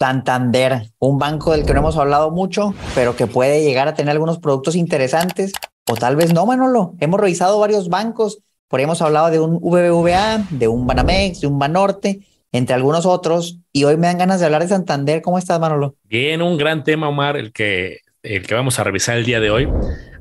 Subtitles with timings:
[0.00, 4.12] Santander, un banco del que no hemos hablado mucho, pero que puede llegar a tener
[4.12, 5.52] algunos productos interesantes,
[5.86, 6.94] o tal vez no, Manolo.
[7.00, 11.48] Hemos revisado varios bancos, por ahí hemos hablado de un VBVA, de un Banamex, de
[11.48, 15.20] un Banorte, entre algunos otros, y hoy me dan ganas de hablar de Santander.
[15.20, 15.96] ¿Cómo estás, Manolo?
[16.04, 19.50] Bien, un gran tema, Omar, el que, el que vamos a revisar el día de
[19.50, 19.68] hoy.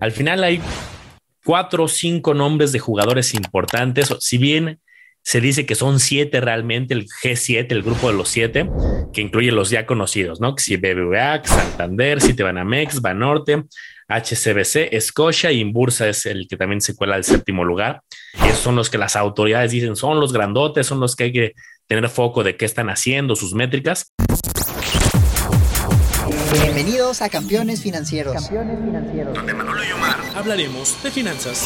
[0.02, 0.62] Al final hay
[1.46, 4.82] cuatro o cinco nombres de jugadores importantes, si bien
[5.24, 8.70] se dice que son siete realmente, el G7, el grupo de los siete,
[9.14, 10.56] que incluye los ya conocidos, ¿no?
[10.56, 13.64] Que si BBVA, Santander, Citibanamex, Banorte,
[14.08, 18.02] HCBC, Scotia y Inbursa es el que también se cuela al séptimo lugar.
[18.44, 21.32] Y esos son los que las autoridades dicen son los grandotes, son los que hay
[21.32, 21.54] que
[21.88, 24.12] tener foco de qué están haciendo, sus métricas.
[26.54, 28.34] Bienvenidos a Campeones Financieros.
[28.34, 29.34] Campeones Financieros.
[29.34, 31.66] Donde Manolo y Omar hablaremos de finanzas.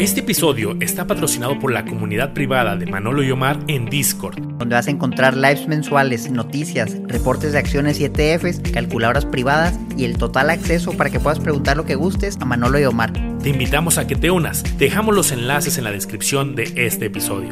[0.00, 4.74] Este episodio está patrocinado por la comunidad privada de Manolo y Omar en Discord, donde
[4.74, 10.16] vas a encontrar lives mensuales, noticias, reportes de acciones y ETFs, calculadoras privadas y el
[10.16, 13.12] total acceso para que puedas preguntar lo que gustes a Manolo y Omar.
[13.42, 14.64] Te invitamos a que te unas.
[14.78, 17.50] Dejamos los enlaces en la descripción de este episodio.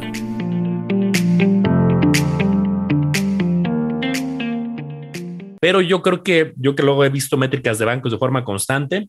[5.61, 9.07] Pero yo creo que yo que luego he visto métricas de bancos de forma constante,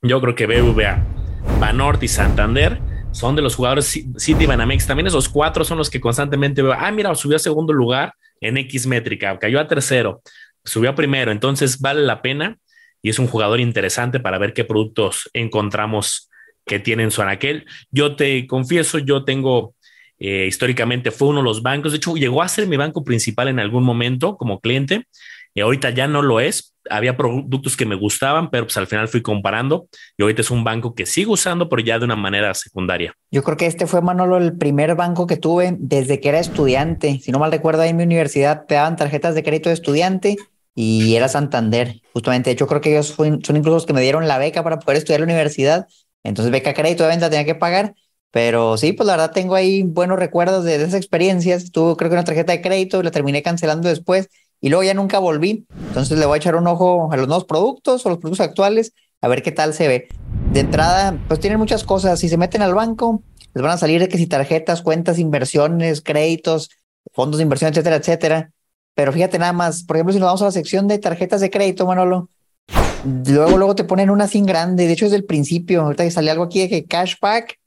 [0.00, 1.21] yo creo que BBVA
[1.58, 2.80] Banorte y Santander
[3.12, 4.86] son de los jugadores City Banamex.
[4.86, 6.72] También esos cuatro son los que constantemente veo.
[6.72, 10.22] Ah, mira, subió a segundo lugar en X métrica, cayó a tercero,
[10.64, 11.30] subió a primero.
[11.30, 12.58] Entonces vale la pena
[13.02, 16.30] y es un jugador interesante para ver qué productos encontramos
[16.64, 17.66] que tienen su anaquel.
[17.90, 19.74] Yo te confieso, yo tengo
[20.24, 21.92] eh, históricamente fue uno de los bancos.
[21.92, 25.06] De hecho, llegó a ser mi banco principal en algún momento como cliente
[25.54, 26.74] y ahorita ya no lo es.
[26.90, 29.86] Había productos que me gustaban, pero pues al final fui comparando
[30.16, 33.14] y ahorita es un banco que sigo usando, pero ya de una manera secundaria.
[33.30, 37.20] Yo creo que este fue, Manolo, el primer banco que tuve desde que era estudiante.
[37.20, 40.36] Si no mal recuerdo, ahí en mi universidad te daban tarjetas de crédito de estudiante
[40.74, 42.00] y era Santander.
[42.12, 44.80] Justamente, de hecho, creo que ellos son incluso los que me dieron la beca para
[44.80, 45.86] poder estudiar en la universidad.
[46.24, 47.94] Entonces, beca crédito de venta tenía que pagar.
[48.32, 51.70] Pero sí, pues la verdad tengo ahí buenos recuerdos de esas experiencias.
[51.70, 54.30] Tuve creo que una tarjeta de crédito la terminé cancelando después
[54.62, 55.66] y luego ya nunca volví.
[55.88, 58.94] Entonces le voy a echar un ojo a los nuevos productos o los productos actuales
[59.20, 60.08] a ver qué tal se ve.
[60.52, 62.18] De entrada, pues tienen muchas cosas.
[62.20, 63.22] Si se meten al banco,
[63.54, 66.70] les van a salir de que si tarjetas, cuentas, inversiones, créditos,
[67.12, 68.50] fondos de inversión, etcétera, etcétera.
[68.94, 71.50] Pero fíjate nada más, por ejemplo, si nos vamos a la sección de tarjetas de
[71.50, 72.28] crédito, Manolo,
[73.26, 74.86] luego, luego te ponen una sin grande.
[74.86, 75.82] De hecho, es del principio.
[75.82, 77.58] Ahorita que sale algo aquí que cashback,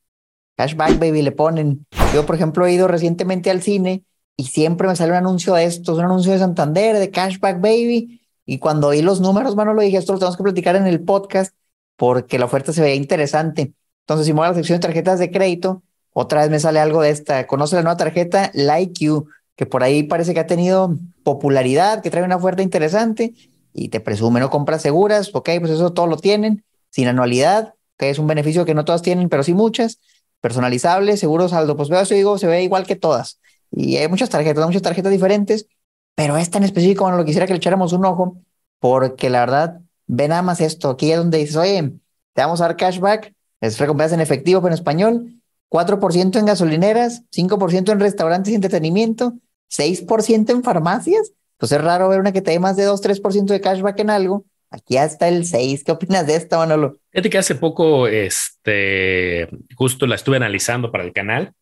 [0.56, 1.86] cashback, baby, le ponen.
[2.14, 4.04] Yo, por ejemplo, he ido recientemente al cine
[4.38, 8.22] y siempre me sale un anuncio de estos, un anuncio de Santander, de Cashback Baby.
[8.46, 11.02] Y cuando oí los números, mano, lo dije, esto lo tenemos que platicar en el
[11.02, 11.56] podcast
[11.96, 13.74] porque la oferta se veía interesante.
[14.02, 16.80] Entonces, si me voy a la sección de tarjetas de crédito, otra vez me sale
[16.80, 17.48] algo de esta.
[17.48, 22.12] Conoce la nueva tarjeta Like You, que por ahí parece que ha tenido popularidad, que
[22.12, 23.34] trae una oferta interesante
[23.74, 24.50] y te presume, ¿no?
[24.50, 28.74] Compras seguras, ok, pues eso todo lo tienen, sin anualidad, que es un beneficio que
[28.74, 30.00] no todas tienen, pero sí muchas,
[30.42, 31.76] personalizable, seguro saldo.
[31.76, 33.40] Pues veo eso digo, se ve igual que todas.
[33.76, 35.68] Y hay muchas tarjetas, muchas tarjetas diferentes,
[36.16, 38.38] pero esta en específico, bueno, lo quisiera que le echáramos un ojo,
[38.80, 41.92] porque la verdad, ve nada más esto, aquí es donde dices, oye,
[42.34, 47.24] te vamos a dar cashback, es recompensa en efectivo, pero en español, 4% en gasolineras,
[47.32, 49.34] 5% en restaurantes y entretenimiento,
[49.70, 51.34] 6% en farmacias.
[51.58, 54.10] Pues es raro ver una que te dé más de 2, 3% de cashback en
[54.10, 54.46] algo.
[54.70, 55.84] Aquí hasta el 6.
[55.84, 56.98] ¿Qué opinas de esta, Manolo?
[57.12, 61.54] Fíjate que hace poco, este, justo la estuve analizando para el canal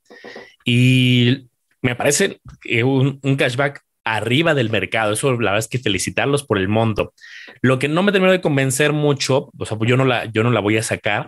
[0.66, 1.48] y
[1.84, 2.42] me parece
[2.84, 5.14] un, un cashback arriba del mercado.
[5.14, 7.14] Eso la verdad es que felicitarlos por el monto.
[7.62, 10.44] Lo que no me terminó de convencer mucho, o sea, pues yo no la, yo
[10.44, 11.28] no la voy a sacar,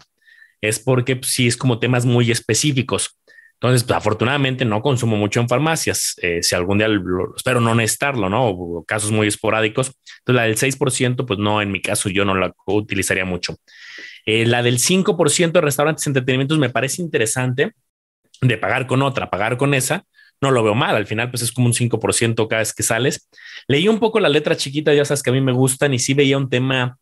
[0.62, 3.20] es porque pues, sí es como temas muy específicos.
[3.54, 6.16] Entonces, pues, afortunadamente no consumo mucho en farmacias.
[6.22, 6.88] Eh, si algún día
[7.36, 8.50] espero no necesitarlo, ¿no?
[8.50, 9.92] O casos muy esporádicos.
[10.20, 13.56] Entonces, la del 6%, pues no, en mi caso yo no la utilizaría mucho.
[14.26, 17.74] Eh, la del 5% de restaurantes y entretenimientos me parece interesante
[18.42, 20.06] de pagar con otra, pagar con esa,
[20.42, 20.96] no lo veo mal.
[20.96, 23.30] Al final, pues es como un 5% cada vez que sales.
[23.68, 26.14] Leí un poco la letra chiquita, ya sabes que a mí me gustan y sí
[26.14, 26.98] veía un tema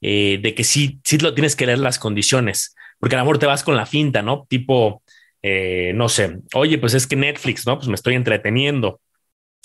[0.00, 3.38] eh, de que sí, sí lo tienes que leer las condiciones, porque a lo mejor
[3.38, 4.46] te vas con la finta, ¿no?
[4.48, 5.02] Tipo,
[5.42, 7.76] eh, no sé, oye, pues es que Netflix, ¿no?
[7.76, 9.00] Pues me estoy entreteniendo.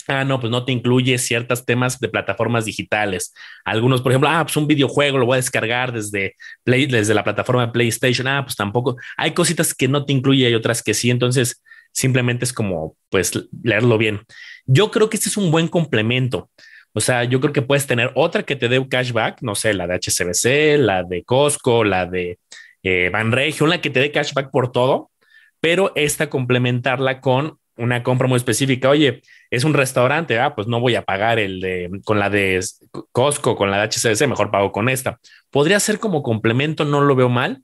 [0.08, 3.32] Ah, no, pues no te incluye ciertos temas de plataformas digitales.
[3.64, 6.34] Algunos, por ejemplo, ah, pues un videojuego lo voy a descargar desde,
[6.64, 8.26] Play, desde la plataforma de PlayStation.
[8.26, 8.96] Ah, pues tampoco.
[9.16, 11.10] Hay cositas que no te incluye y otras que sí.
[11.10, 14.20] Entonces, simplemente es como, pues, leerlo bien.
[14.66, 16.50] Yo creo que este es un buen complemento.
[16.94, 19.86] O sea, yo creo que puedes tener otra que te dé cashback, no sé, la
[19.86, 22.38] de HCBC, la de Costco, la de
[22.82, 25.10] eh, Banregio, una que te dé cashback por todo,
[25.60, 28.90] pero esta complementarla con una compra muy específica.
[28.90, 32.60] Oye, es un restaurante, ah, pues no voy a pagar el de con la de
[33.12, 35.18] Costco, con la de HCBC, mejor pago con esta.
[35.50, 37.62] Podría ser como complemento, no lo veo mal,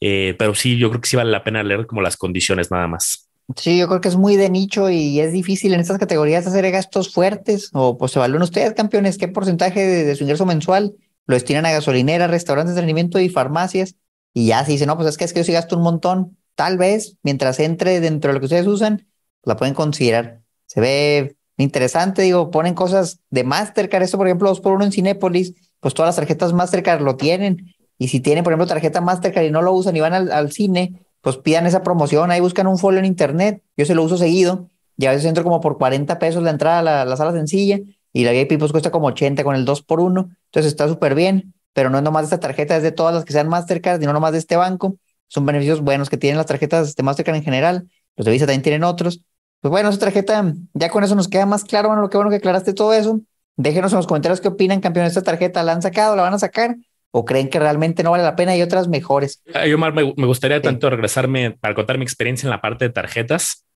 [0.00, 2.86] eh, pero sí, yo creo que sí vale la pena leer como las condiciones nada
[2.86, 3.29] más.
[3.56, 6.70] Sí, yo creo que es muy de nicho y es difícil en estas categorías hacer
[6.70, 10.94] gastos fuertes o pues evalúen ustedes, campeones, qué porcentaje de, su ingreso mensual
[11.26, 13.94] lo destinan a gasolineras, restaurantes de rendimiento y farmacias.
[14.34, 16.36] Y ya se dice, no, pues es que es que yo sí gasto un montón.
[16.54, 19.06] Tal vez, mientras entre dentro de lo que ustedes usan,
[19.44, 20.42] la pueden considerar.
[20.66, 24.02] Se ve interesante, digo, ponen cosas de Mastercard.
[24.02, 27.74] Esto, por ejemplo, dos por uno en Cinépolis, pues todas las tarjetas Mastercard lo tienen.
[27.96, 31.00] Y si tienen, por ejemplo, tarjeta Mastercard y no lo usan y van al cine,
[31.20, 34.70] pues pidan esa promoción, ahí buscan un folio en internet, yo se lo uso seguido,
[34.96, 37.78] y a veces entro como por 40 pesos la entrada a la, sala sencilla,
[38.12, 41.14] y la VIP pues cuesta como 80 con el 2 por 1 entonces está súper
[41.14, 44.02] bien, pero no es nomás de esta tarjeta, es de todas las que sean Mastercard,
[44.02, 44.96] y no nomás de este banco,
[45.28, 48.62] son beneficios buenos que tienen las tarjetas de Mastercard en general, los de Visa también
[48.62, 49.22] tienen otros,
[49.60, 52.30] pues bueno, esa tarjeta, ya con eso nos queda más claro, bueno, lo que bueno
[52.30, 53.20] que aclaraste todo eso,
[53.56, 56.38] déjenos en los comentarios qué opinan, campeones, esta tarjeta, ¿la han sacado, la van a
[56.38, 56.76] sacar?
[57.12, 59.42] O creen que realmente no vale la pena y otras mejores.
[59.66, 63.66] Yo, me, me gustaría tanto regresarme para contar mi experiencia en la parte de tarjetas,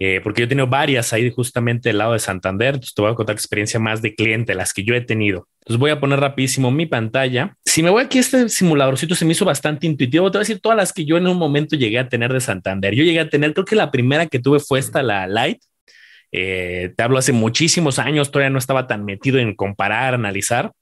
[0.00, 2.74] eh, porque yo he tenido varias ahí justamente del lado de Santander.
[2.74, 5.46] Entonces te voy a contar experiencia más de cliente, las que yo he tenido.
[5.60, 7.56] Entonces voy a poner rapidísimo mi pantalla.
[7.64, 10.30] Si me voy aquí, este simuladorcito se me hizo bastante intuitivo.
[10.30, 12.40] Te voy a decir todas las que yo en un momento llegué a tener de
[12.40, 12.94] Santander.
[12.94, 15.62] Yo llegué a tener, creo que la primera que tuve fue esta, la Light.
[16.32, 20.72] Eh, te hablo hace muchísimos años, todavía no estaba tan metido en comparar, analizar.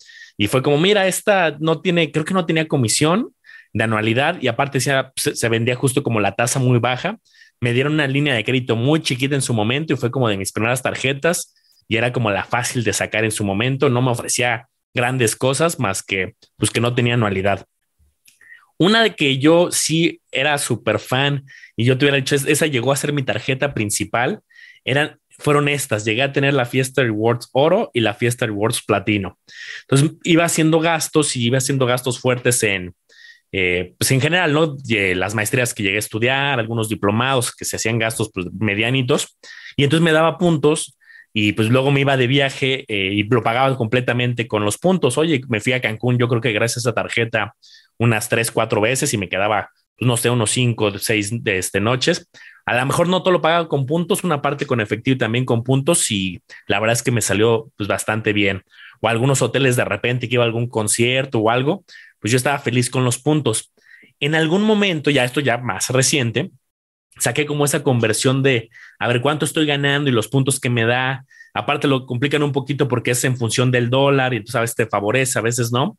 [0.42, 3.32] Y fue como, mira, esta no tiene, creo que no tenía comisión
[3.72, 7.16] de anualidad y aparte se, vendía justo como la tasa muy baja.
[7.60, 10.36] Me dieron una línea de crédito muy chiquita en su momento y fue como de
[10.36, 11.54] mis primeras tarjetas
[11.86, 13.88] y era como la fácil de sacar en su momento.
[13.88, 17.64] No me ofrecía grandes cosas más que pues que no tenía anualidad.
[18.78, 21.44] Una de que yo sí era súper fan
[21.76, 24.40] y yo tuviera hecho, esa llegó a ser mi tarjeta principal,
[24.84, 26.04] eran fueron estas.
[26.04, 29.38] Llegué a tener la Fiesta Rewards Oro y la Fiesta Rewards Platino.
[29.82, 32.94] Entonces iba haciendo gastos y iba haciendo gastos fuertes en,
[33.52, 34.76] eh, pues en general, ¿no?
[35.14, 39.38] las maestrías que llegué a estudiar, algunos diplomados que se hacían gastos pues, medianitos.
[39.76, 40.96] Y entonces me daba puntos
[41.34, 45.18] y pues luego me iba de viaje eh, y lo pagaba completamente con los puntos.
[45.18, 47.54] Oye, me fui a Cancún, yo creo que gracias a esa tarjeta
[47.98, 49.70] unas tres, cuatro veces y me quedaba,
[50.04, 52.28] no sé, unos cinco, seis de este, noches.
[52.66, 55.44] A lo mejor no todo lo pagaba con puntos, una parte con efectivo y también
[55.44, 58.62] con puntos y la verdad es que me salió pues bastante bien.
[59.00, 61.84] O algunos hoteles de repente que iba a algún concierto o algo,
[62.20, 63.72] pues yo estaba feliz con los puntos.
[64.20, 66.52] En algún momento, ya esto ya más reciente,
[67.19, 70.84] saqué como esa conversión de a ver cuánto estoy ganando y los puntos que me
[70.84, 71.25] da.
[71.54, 74.87] Aparte lo complican un poquito porque es en función del dólar y tú sabes, te
[74.87, 75.99] favorece, a veces no.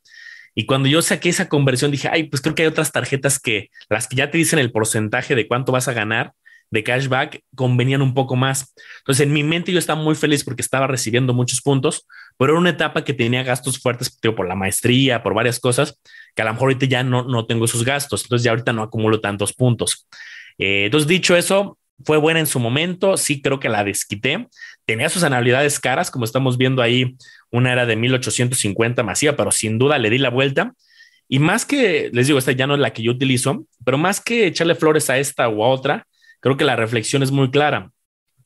[0.56, 3.70] Y cuando yo saqué esa conversión, dije, ay, pues creo que hay otras tarjetas que
[3.90, 6.34] las que ya te dicen el porcentaje de cuánto vas a ganar,
[6.74, 8.74] de cashback convenían un poco más.
[9.00, 12.08] Entonces, en mi mente yo estaba muy feliz porque estaba recibiendo muchos puntos,
[12.38, 16.00] pero era una etapa que tenía gastos fuertes por la maestría, por varias cosas,
[16.36, 18.24] que a lo mejor ahorita ya no, no tengo esos gastos.
[18.24, 20.08] Entonces, ya ahorita no acumulo tantos puntos.
[20.58, 23.18] Eh, entonces, dicho eso, fue buena en su momento.
[23.18, 24.48] Sí, creo que la desquité.
[24.86, 27.16] Tenía sus anualidades caras, como estamos viendo ahí.
[27.52, 30.74] Una era de 1850 masiva, pero sin duda le di la vuelta.
[31.28, 34.22] Y más que, les digo, esta ya no es la que yo utilizo, pero más
[34.22, 36.06] que echarle flores a esta u a otra,
[36.42, 37.92] creo que la reflexión es muy clara.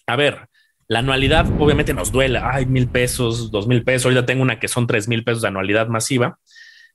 [0.06, 0.48] A ver,
[0.88, 4.70] la anualidad obviamente nos duele, ay, mil pesos, dos mil pesos, ahorita tengo una que
[4.70, 6.40] son tres mil pesos de anualidad masiva,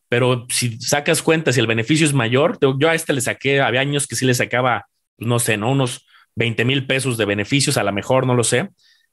[0.09, 3.81] pero si sacas cuenta, si el beneficio es mayor, yo a este le saqué, había
[3.81, 4.87] años que sí le sacaba,
[5.19, 5.71] no sé, ¿no?
[5.71, 8.71] Unos 20 mil pesos de beneficios, a lo mejor, no lo sé,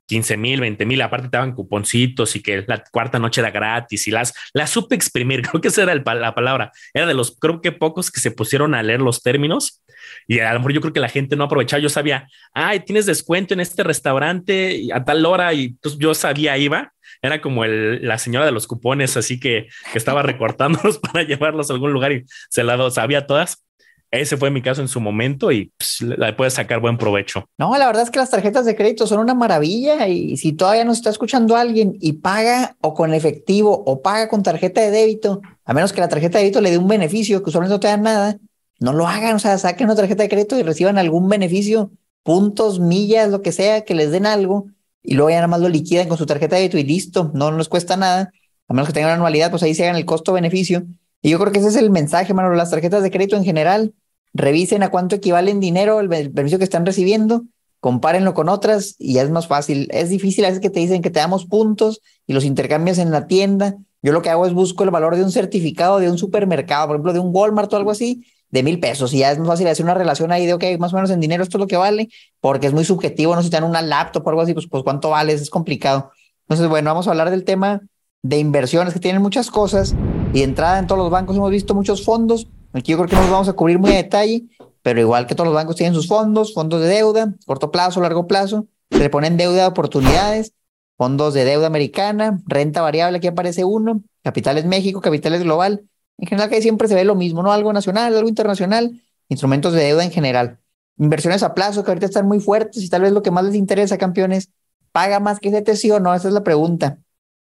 [0.08, 4.08] 15 mil, 20 mil, aparte te daban cuponcitos y que la cuarta noche era gratis
[4.08, 7.62] y las, las supe exprimir, creo que esa era la palabra, era de los, creo
[7.62, 9.84] que pocos que se pusieron a leer los términos
[10.28, 11.82] y a lo mejor yo creo que la gente no aprovechaba.
[11.82, 15.54] Yo sabía, ay, tienes descuento en este restaurante a tal hora.
[15.54, 16.94] Y entonces yo sabía, iba.
[17.22, 21.70] Era como el, la señora de los cupones, así que, que estaba recortándolos para llevarlos
[21.70, 23.66] a algún lugar y se la sabía todas.
[24.12, 27.46] Ese fue mi caso en su momento y la puedes sacar buen provecho.
[27.58, 30.84] No, la verdad es que las tarjetas de crédito son una maravilla y si todavía
[30.84, 35.42] no está escuchando alguien y paga o con efectivo o paga con tarjeta de débito,
[35.63, 37.88] a menos que la tarjeta de débito le dé un beneficio que usualmente no te
[37.88, 38.38] da nada,
[38.80, 41.92] no lo hagan, o sea, saquen una tarjeta de crédito y reciban algún beneficio,
[42.24, 44.68] puntos, millas, lo que sea, que les den algo,
[45.04, 47.51] y luego ya nada más lo liquidan con su tarjeta de crédito y listo, no
[47.51, 48.32] nos cuesta nada,
[48.68, 50.84] a menos que tengan una anualidad, pues ahí se hagan el costo-beneficio.
[51.22, 53.94] Y yo creo que ese es el mensaje, mano, las tarjetas de crédito en general,
[54.33, 57.43] revisen a cuánto equivale en dinero el beneficio que están recibiendo,
[57.79, 59.88] compárenlo con otras y ya es más fácil.
[59.91, 63.12] Es difícil a veces que te dicen que te damos puntos y los intercambias en
[63.12, 63.75] la tienda.
[64.01, 66.95] Yo lo que hago es busco el valor de un certificado de un supermercado, por
[66.95, 69.13] ejemplo, de un Walmart o algo así, de mil pesos.
[69.13, 71.19] Y ya es más fácil hacer una relación ahí de, ok, más o menos en
[71.19, 72.09] dinero esto es lo que vale,
[72.39, 74.83] porque es muy subjetivo, no si te dan una laptop o algo así, pues, pues
[74.83, 76.12] cuánto vale, es complicado.
[76.48, 77.81] Entonces, bueno, vamos a hablar del tema
[78.21, 79.95] de inversiones que tienen muchas cosas
[80.33, 82.48] y de entrada en todos los bancos hemos visto muchos fondos.
[82.74, 84.44] Aquí yo creo que nos vamos a cubrir muy a detalle,
[84.82, 88.28] pero igual que todos los bancos tienen sus fondos, fondos de deuda, corto plazo, largo
[88.28, 90.54] plazo, se le ponen deuda de oportunidades,
[90.98, 95.86] fondos de deuda americana, renta variable, aquí aparece uno, capitales México, capitales global.
[96.18, 97.54] En general que siempre se ve lo mismo, ¿no?
[97.54, 100.60] Algo nacional, algo internacional, instrumentos de deuda en general.
[100.98, 103.56] Inversiones a plazo que ahorita están muy fuertes y tal vez lo que más les
[103.56, 104.50] interesa, campeones,
[104.92, 106.14] ¿paga más que CT sí o no?
[106.14, 106.98] Esa es la pregunta.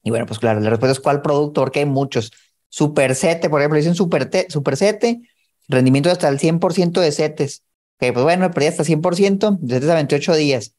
[0.04, 2.32] Y bueno, pues claro, la respuesta es cuál producto, porque hay muchos.
[2.74, 5.22] Supercete, por ejemplo, dicen super Supercete,
[5.68, 7.62] rendimiento de hasta el 100% de CETES.
[8.00, 10.74] Que pues bueno, perdí hasta 100%, de CETES a 28 días.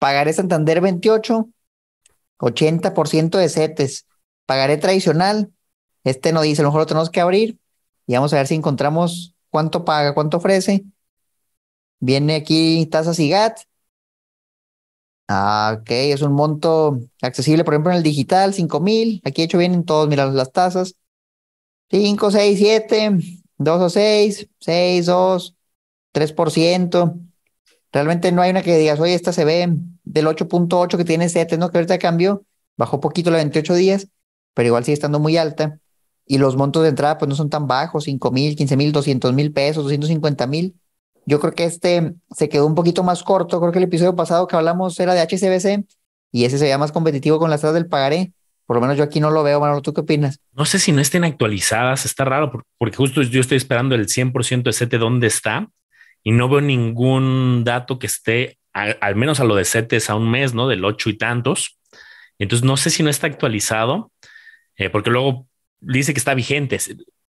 [0.00, 1.48] Pagaré Santander 28,
[2.38, 4.06] 80% de CETES.
[4.44, 5.52] Pagaré tradicional,
[6.02, 7.60] este no dice, a lo mejor lo tenemos que abrir
[8.08, 10.84] y vamos a ver si encontramos cuánto paga, cuánto ofrece.
[12.00, 13.60] Viene aquí tasas y GAT.
[15.28, 19.22] Ah, ok, es un monto accesible, por ejemplo, en el digital, 5 mil.
[19.24, 20.96] Aquí hecho vienen todos, mira las tasas.
[21.90, 23.18] 5, 6, 7,
[23.58, 25.56] 2 o 6, 6, 2,
[26.12, 27.20] 3%.
[27.92, 29.68] Realmente no hay una que digas, oye, esta se ve
[30.04, 31.70] del 8.8 que tiene 7, ¿no?
[31.70, 32.44] Que ahorita cambió,
[32.76, 34.08] bajó poquito los 28 días,
[34.54, 35.78] pero igual sigue estando muy alta.
[36.26, 39.32] Y los montos de entrada pues no son tan bajos, 5 mil, 15 mil, 200
[39.32, 40.76] mil pesos, 250 mil.
[41.24, 43.60] Yo creo que este se quedó un poquito más corto.
[43.60, 45.86] Creo que el episodio pasado que hablamos era de HCBC
[46.32, 48.32] y ese se veía más competitivo con las tasas del pagaré.
[48.66, 49.80] Por lo menos yo aquí no lo veo, Manolo.
[49.80, 50.40] ¿Tú qué opinas?
[50.52, 52.04] No sé si no estén actualizadas.
[52.04, 55.68] Está raro porque justo yo estoy esperando el 100% de CETE dónde está
[56.22, 60.30] y no veo ningún dato que esté al menos a lo de CETES a un
[60.30, 60.68] mes, ¿no?
[60.68, 61.78] Del 8 y tantos.
[62.38, 64.12] Entonces no sé si no está actualizado,
[64.76, 65.46] eh, porque luego
[65.80, 66.78] dice que está vigente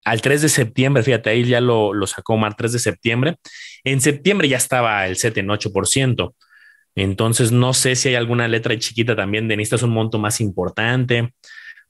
[0.04, 3.38] al 3 de septiembre, fíjate, ahí ya lo, lo sacó Mar 3 de septiembre.
[3.84, 6.34] En septiembre ya estaba el set en 8%.
[7.02, 11.34] Entonces, no sé si hay alguna letra chiquita también de necesitas un monto más importante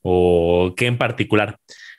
[0.03, 1.57] o qué en particular.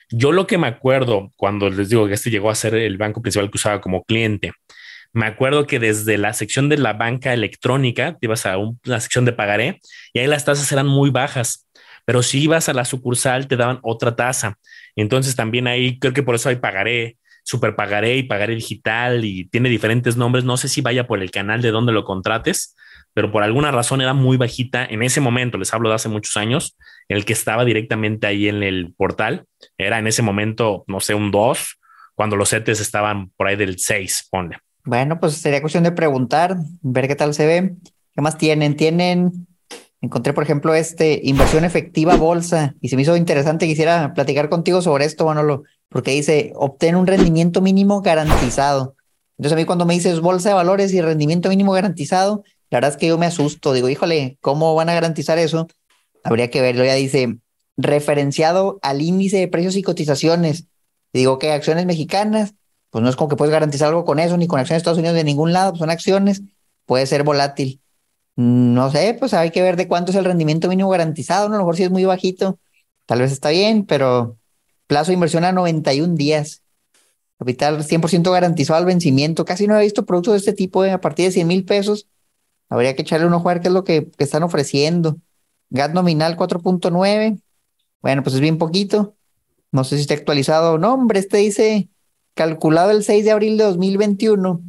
[0.09, 3.21] Yo lo que me acuerdo cuando les digo que este llegó a ser el banco
[3.21, 4.53] principal que usaba como cliente,
[5.11, 9.25] me acuerdo que desde la sección de la banca electrónica te ibas a una sección
[9.25, 9.81] de pagaré
[10.13, 11.67] y ahí las tasas eran muy bajas,
[12.05, 14.57] pero si ibas a la sucursal te daban otra tasa.
[14.95, 19.49] Entonces también ahí creo que por eso hay pagaré, super pagaré y pagaré digital y
[19.49, 20.45] tiene diferentes nombres.
[20.45, 22.73] No sé si vaya por el canal de donde lo contrates,
[23.13, 25.57] pero por alguna razón era muy bajita en ese momento.
[25.57, 26.77] Les hablo de hace muchos años.
[27.07, 29.45] El que estaba directamente ahí en el portal
[29.77, 31.79] era en ese momento, no sé, un 2,
[32.15, 34.57] cuando los CETES estaban por ahí del 6, ponle.
[34.83, 37.75] Bueno, pues sería cuestión de preguntar, ver qué tal se ve.
[38.13, 38.75] ¿Qué más tienen?
[38.75, 39.47] Tienen
[40.01, 43.67] Encontré, por ejemplo, este inversión efectiva bolsa y se me hizo interesante.
[43.67, 48.95] Quisiera platicar contigo sobre esto, Manolo, porque dice obtener un rendimiento mínimo garantizado.
[49.37, 52.91] Entonces, a mí cuando me dices bolsa de valores y rendimiento mínimo garantizado, la verdad
[52.91, 53.73] es que yo me asusto.
[53.73, 55.67] Digo, híjole, ¿cómo van a garantizar eso?
[56.23, 56.85] Habría que verlo.
[56.85, 57.37] Ya dice
[57.77, 60.65] referenciado al índice de precios y cotizaciones.
[61.13, 62.53] digo que acciones mexicanas,
[62.89, 64.99] pues no es como que puedes garantizar algo con eso, ni con acciones de Estados
[64.99, 66.41] Unidos de ningún lado, pues son acciones,
[66.85, 67.81] puede ser volátil.
[68.35, 71.55] No sé, pues hay que ver de cuánto es el rendimiento mínimo garantizado, ¿no?
[71.55, 72.59] A lo mejor si es muy bajito,
[73.05, 74.37] tal vez está bien, pero
[74.87, 76.63] plazo de inversión a 91 días.
[77.37, 79.45] Capital 100% garantizado al vencimiento.
[79.45, 80.91] Casi no he visto productos de este tipo ¿eh?
[80.91, 82.07] a partir de 100 mil pesos.
[82.71, 85.17] Habría que echarle un ojo a ver qué es lo que, están ofreciendo.
[85.69, 87.39] GAT nominal 4.9.
[88.01, 89.13] Bueno, pues es bien poquito.
[89.71, 90.93] No sé si está actualizado o no.
[90.95, 91.89] Hombre, este dice
[92.33, 94.61] calculado el 6 de abril de 2021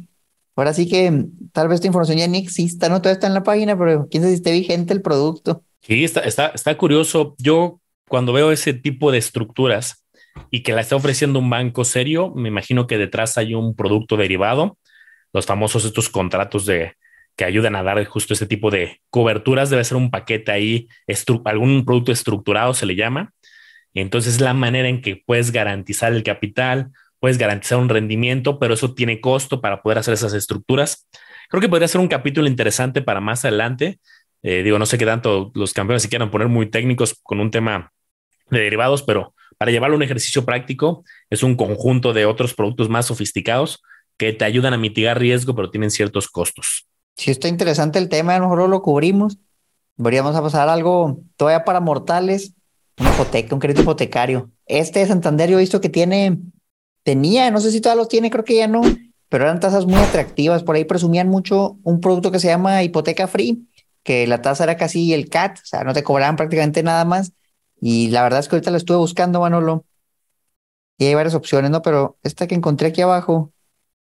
[0.55, 2.99] Ahora sí que tal vez esta información ya ni exista, ¿no?
[2.99, 5.63] Todavía está en la página, pero quién sabe si esté vigente el producto.
[5.81, 7.35] Sí, está, está, está curioso.
[7.39, 10.05] Yo cuando veo ese tipo de estructuras
[10.51, 14.15] y que la está ofreciendo un banco serio, me imagino que detrás hay un producto
[14.15, 14.77] derivado,
[15.31, 16.93] los famosos estos contratos de
[17.35, 20.87] que ayudan a dar justo este tipo de coberturas, debe ser un paquete ahí,
[21.45, 23.33] algún producto estructurado se le llama.
[23.93, 28.93] Entonces la manera en que puedes garantizar el capital, puedes garantizar un rendimiento, pero eso
[28.93, 31.07] tiene costo para poder hacer esas estructuras.
[31.49, 33.99] Creo que podría ser un capítulo interesante para más adelante.
[34.41, 37.49] Eh, digo, no sé qué tanto los campeones se quieran poner muy técnicos con un
[37.49, 37.93] tema
[38.49, 42.89] de derivados, pero para llevarlo a un ejercicio práctico es un conjunto de otros productos
[42.89, 43.81] más sofisticados
[44.17, 46.87] que te ayudan a mitigar riesgo, pero tienen ciertos costos.
[47.15, 49.37] Si está interesante el tema, a lo mejor lo cubrimos.
[49.97, 52.53] Deberíamos pasar algo todavía para mortales,
[52.99, 54.51] una hipoteca, un crédito hipotecario.
[54.65, 56.39] Este de Santander yo he visto que tiene
[57.03, 58.81] tenía, no sé si todavía los tiene, creo que ya no,
[59.29, 60.63] pero eran tasas muy atractivas.
[60.63, 63.67] Por ahí presumían mucho un producto que se llama hipoteca free,
[64.03, 67.33] que la tasa era casi el CAT, o sea, no te cobraban prácticamente nada más.
[67.79, 69.85] Y la verdad es que ahorita la estuve buscando, Manolo.
[70.97, 71.81] Y hay varias opciones, ¿no?
[71.81, 73.51] Pero esta que encontré aquí abajo,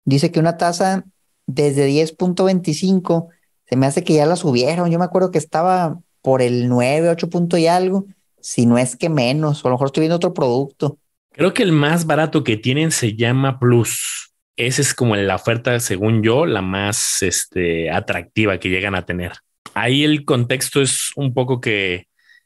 [0.05, 1.05] dice que una tasa
[1.45, 3.27] desde 10.25
[3.69, 4.89] se me hace que ya la subieron.
[4.91, 8.05] Yo me acuerdo que estaba por el 9, 8 punto y algo,
[8.39, 10.97] si no es que menos, o a lo mejor estoy viendo otro producto.
[11.31, 14.31] Creo que el más barato que tienen se llama Plus.
[14.55, 19.33] Esa es como la oferta, según yo, la más este, atractiva que llegan a tener.
[19.73, 22.05] Ahí el contexto es un poco que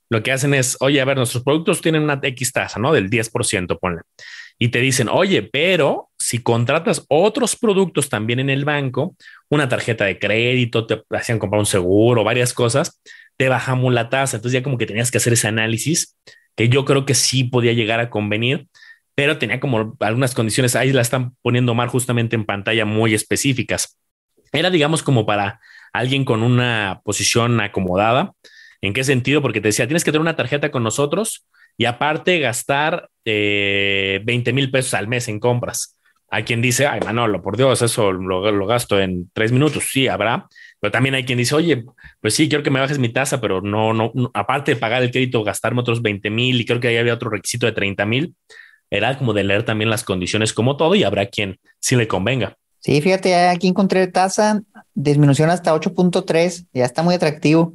[0.09, 2.93] lo que hacen es, oye, a ver, nuestros productos tienen una X tasa, ¿no?
[2.93, 4.01] Del 10%, ponle.
[4.59, 9.15] Y te dicen, oye, pero si contratas otros productos también en el banco,
[9.49, 13.01] una tarjeta de crédito, te hacían comprar un seguro, varias cosas,
[13.37, 14.37] te bajamos la tasa.
[14.37, 16.17] Entonces ya como que tenías que hacer ese análisis,
[16.55, 18.67] que yo creo que sí podía llegar a convenir,
[19.13, 23.97] pero tenía como algunas condiciones, ahí la están poniendo mal justamente en pantalla muy específicas.
[24.51, 25.59] Era, digamos, como para
[25.93, 28.33] alguien con una posición acomodada.
[28.81, 29.41] ¿En qué sentido?
[29.41, 31.45] Porque te decía, tienes que tener una tarjeta con nosotros
[31.77, 33.31] y aparte gastar 20
[34.25, 35.98] eh, mil pesos al mes en compras.
[36.29, 39.86] Hay quien dice, ay, Manolo, por Dios, eso lo, lo, gasto en tres minutos.
[39.89, 40.48] Sí, habrá,
[40.81, 41.86] pero también hay quien dice, oye,
[42.19, 45.12] pues sí, quiero que me bajes mi tasa, pero no, no, aparte de pagar el
[45.12, 48.36] crédito, gastarme otros 20 mil y creo que ahí había otro requisito de 30 mil.
[48.89, 52.57] Era como de leer también las condiciones como todo y habrá quien sí le convenga.
[52.79, 54.62] Sí, fíjate, aquí encontré tasa,
[54.93, 57.74] disminución hasta 8.3, ya está muy atractivo.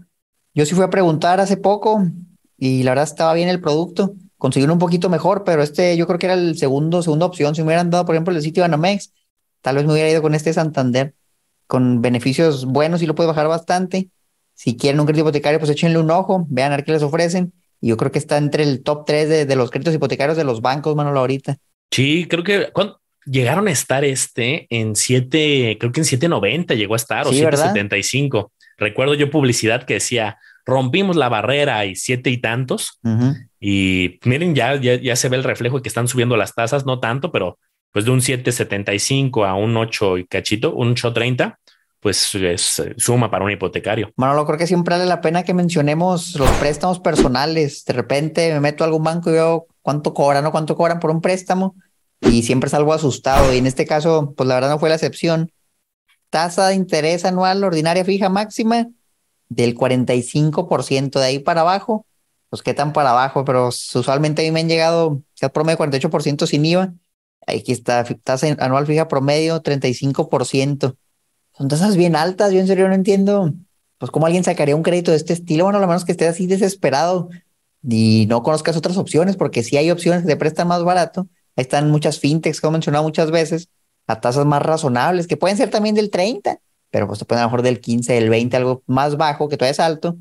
[0.54, 2.02] Yo sí fui a preguntar hace poco
[2.58, 4.14] y la verdad estaba bien el producto.
[4.38, 7.54] Consiguieron un poquito mejor, pero este yo creo que era el segundo, segunda opción.
[7.54, 9.12] Si me hubieran dado, por ejemplo, el sitio Banamex,
[9.60, 11.14] tal vez me hubiera ido con este Santander,
[11.66, 14.10] con beneficios buenos y lo puede bajar bastante.
[14.54, 17.52] Si quieren un crédito hipotecario, pues échenle un ojo, vean a ver qué les ofrecen.
[17.80, 20.44] Y yo creo que está entre el top 3 de, de los créditos hipotecarios de
[20.44, 21.58] los bancos, Manolo, ahorita.
[21.90, 22.68] Sí, creo que
[23.24, 28.52] llegaron a estar este en 7, creo que en 790 llegó a estar o 775.
[28.78, 33.00] Recuerdo yo publicidad que decía rompimos la barrera y siete y tantos.
[33.60, 36.98] Y miren, ya, ya, se ve el reflejo de que están subiendo las tasas, no
[37.00, 37.58] tanto, pero
[37.92, 41.58] pues de un 7.75 a un 8 y cachito, un 8.30,
[42.00, 44.10] pues es suma para un hipotecario.
[44.16, 47.84] Bueno, creo que siempre vale la pena que mencionemos los préstamos personales.
[47.84, 51.10] De repente me meto a algún banco y veo cuánto cobran o cuánto cobran por
[51.10, 51.76] un préstamo
[52.20, 53.52] y siempre salgo asustado.
[53.54, 55.52] Y en este caso, pues la verdad no fue la excepción.
[56.30, 58.88] Tasa de interés anual ordinaria fija máxima
[59.54, 62.06] del 45% de ahí para abajo,
[62.48, 66.46] pues qué tan para abajo, pero usualmente a mí me han llegado, el promedio 48%
[66.46, 66.94] sin IVA,
[67.46, 70.96] aquí está, tasa anual fija promedio 35%.
[71.56, 73.52] Son tasas bien altas, yo en serio no entiendo,
[73.98, 76.26] pues cómo alguien sacaría un crédito de este estilo, bueno, a lo menos que esté
[76.26, 77.28] así desesperado
[77.82, 81.62] y no conozcas otras opciones, porque si hay opciones que te prestan más barato, ahí
[81.62, 83.68] están muchas fintechs que he mencionado muchas veces,
[84.06, 86.58] a tasas más razonables, que pueden ser también del 30,
[86.92, 89.56] pero pues te puede a lo mejor del 15, del 20, algo más bajo, que
[89.56, 90.18] todavía es alto,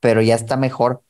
[0.00, 1.04] pero ya está mejor.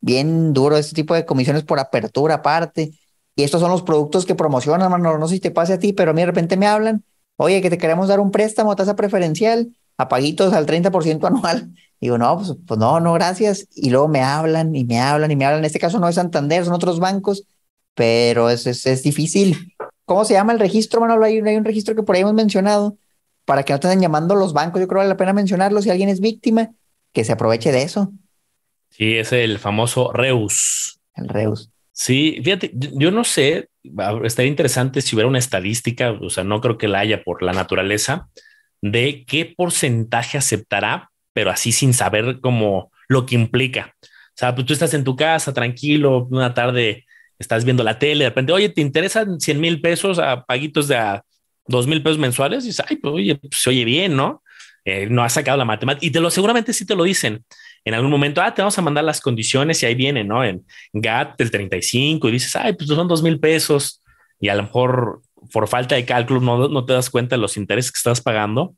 [0.00, 2.92] Bien duro este tipo de comisiones por apertura aparte.
[3.36, 5.18] Y estos son los productos que promocionan, hermano.
[5.18, 7.04] No sé si te pase a ti, pero a mí de repente me hablan,
[7.36, 11.74] oye, que te queremos dar un préstamo a tasa preferencial, a paguitos al 30% anual.
[12.00, 13.68] Digo, no, pues, pues, no, no, gracias.
[13.74, 15.60] Y luego me hablan y me hablan y me hablan.
[15.60, 17.44] En este caso no es Santander, son otros bancos,
[17.94, 19.74] pero es, es, es difícil.
[20.06, 21.22] ¿Cómo se llama el registro, hermano?
[21.22, 22.96] Hay, hay un registro que por ahí hemos mencionado
[23.46, 24.80] para que no estén llamando los bancos.
[24.80, 25.80] Yo creo que vale la pena mencionarlo.
[25.80, 26.72] Si alguien es víctima,
[27.14, 28.12] que se aproveche de eso.
[28.90, 31.00] Sí, es el famoso Reus.
[31.14, 31.70] El Reus.
[31.92, 33.70] Sí, fíjate, yo no sé,
[34.24, 37.54] estaría interesante si hubiera una estadística, o sea, no creo que la haya por la
[37.54, 38.28] naturaleza,
[38.82, 43.94] de qué porcentaje aceptará, pero así sin saber cómo lo que implica.
[44.02, 47.06] O sea, pues tú estás en tu casa, tranquilo, una tarde
[47.38, 50.96] estás viendo la tele, de repente, oye, ¿te interesan 100 mil pesos a paguitos de
[50.96, 51.24] a
[51.68, 54.42] dos mil pesos mensuales, y dices, ay, pues oye, pues, se oye bien, ¿no?
[54.84, 57.44] Eh, no has sacado la matemática y te lo seguramente sí te lo dicen
[57.84, 58.40] en algún momento.
[58.40, 60.44] Ah, te vamos a mandar las condiciones y ahí viene, ¿no?
[60.44, 64.00] En GAT del 35 y dices, ay, pues son dos mil pesos
[64.38, 67.56] y a lo mejor por falta de cálculo no, no te das cuenta de los
[67.56, 68.76] intereses que estás pagando.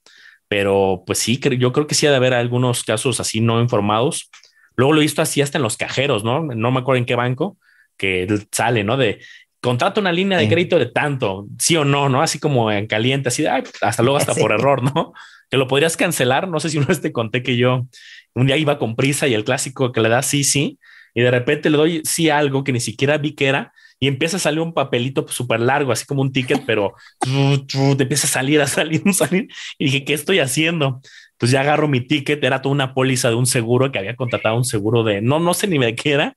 [0.48, 4.31] Pero pues sí, yo creo que sí ha de haber algunos casos así no informados.
[4.77, 6.42] Luego lo he visto así hasta en los cajeros, ¿no?
[6.42, 7.59] No me acuerdo en qué banco
[7.98, 8.96] que sale, ¿no?
[8.96, 9.20] De
[9.61, 12.23] contrata una línea de crédito de tanto, sí o no, ¿no?
[12.23, 15.12] Así como en caliente, así, hasta luego, hasta por error, ¿no?
[15.51, 16.49] Que lo podrías cancelar.
[16.49, 17.87] No sé si vez te conté que yo
[18.35, 20.79] un día iba con prisa y el clásico que le da sí, sí,
[21.14, 24.37] y de repente le doy sí algo que ni siquiera vi que era y empieza
[24.37, 28.61] a salir un papelito súper largo, así como un ticket, pero te empieza a salir,
[28.61, 29.49] a salir, a salir.
[29.77, 31.01] Y dije, ¿qué estoy haciendo?
[31.33, 34.57] Entonces ya agarro mi ticket, era toda una póliza de un seguro que había contratado
[34.57, 36.37] un seguro de, no, no sé ni de qué era,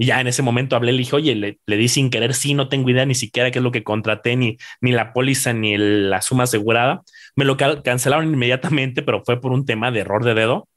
[0.00, 2.70] y ya en ese momento hablé, le dije, oye, le, di sin querer, sí, no
[2.70, 6.22] tengo idea ni siquiera qué es lo que contraté, ni, ni la póliza, ni la
[6.22, 7.02] suma asegurada.
[7.36, 10.68] Me lo cancelaron inmediatamente, pero fue por un tema de error de dedo.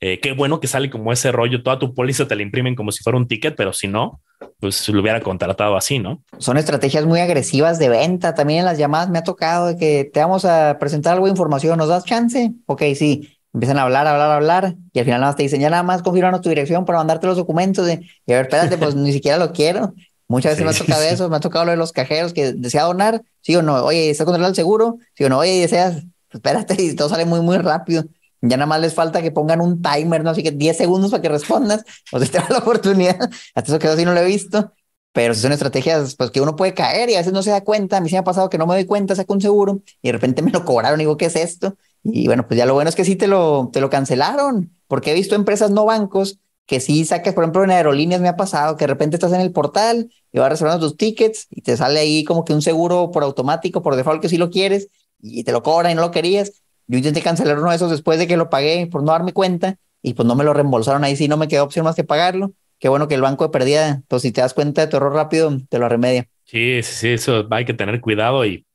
[0.00, 2.92] Eh, qué bueno que sale como ese rollo, toda tu póliza te la imprimen como
[2.92, 4.20] si fuera un ticket, pero si no,
[4.60, 6.22] pues lo hubiera contratado así, ¿no?
[6.36, 8.34] Son estrategias muy agresivas de venta.
[8.34, 11.78] También en las llamadas me ha tocado que te vamos a presentar algo de información,
[11.78, 12.52] ¿nos das chance?
[12.66, 13.35] Ok, sí.
[13.56, 16.02] Empiezan a hablar, hablar, hablar, y al final nada más te dicen, ya nada más
[16.02, 17.86] confirmanos tu dirección para mandarte los documentos.
[17.86, 19.94] De, y a ver, espérate, pues ni siquiera lo quiero.
[20.28, 22.82] Muchas veces me ha tocado eso, me ha tocado lo de los cajeros que desea
[22.82, 24.98] donar, sí o no, oye, ¿está controlado el seguro?
[25.14, 28.04] Sí o no, oye, deseas, espérate, y todo sale muy, muy rápido.
[28.42, 30.28] Ya nada más les falta que pongan un timer, ¿no?
[30.28, 33.30] Así que 10 segundos para que respondas, o sea, te da la oportunidad.
[33.54, 34.70] Hasta eso quedó así, no lo he visto,
[35.12, 37.62] pero si son estrategias pues que uno puede caer y a veces no se da
[37.62, 37.96] cuenta.
[37.96, 40.08] A mí se me ha pasado que no me doy cuenta, saco un seguro y
[40.08, 41.74] de repente me lo cobraron y digo, ¿qué es esto?
[42.12, 45.12] Y bueno, pues ya lo bueno es que sí te lo, te lo cancelaron, porque
[45.12, 48.76] he visto empresas no bancos que sí sacas, por ejemplo, en aerolíneas me ha pasado
[48.76, 52.00] que de repente estás en el portal y vas reservando tus tickets y te sale
[52.00, 54.88] ahí como que un seguro por automático, por default que sí lo quieres
[55.20, 56.64] y te lo cobran y no lo querías.
[56.88, 59.76] Yo intenté cancelar uno de esos después de que lo pagué por no darme cuenta
[60.02, 62.52] y pues no me lo reembolsaron ahí, sí no me quedó opción más que pagarlo.
[62.78, 65.12] Qué bueno que el banco de pérdida, pues si te das cuenta de tu error
[65.12, 66.28] rápido, te lo remedia.
[66.44, 68.65] Sí, sí, eso hay que tener cuidado y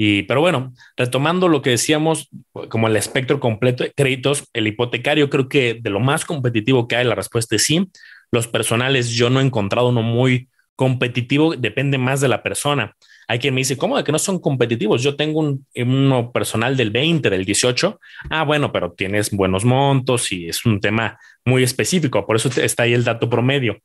[0.00, 2.30] y, pero bueno, retomando lo que decíamos,
[2.68, 6.94] como el espectro completo de créditos, el hipotecario creo que de lo más competitivo que
[6.94, 7.90] hay, la respuesta es sí.
[8.30, 12.94] Los personales, yo no he encontrado uno muy competitivo, depende más de la persona.
[13.26, 15.02] Hay quien me dice, ¿cómo de que no son competitivos?
[15.02, 17.98] Yo tengo un uno personal del 20, del 18.
[18.30, 22.24] Ah, bueno, pero tienes buenos montos y es un tema muy específico.
[22.24, 23.78] Por eso está ahí el dato promedio.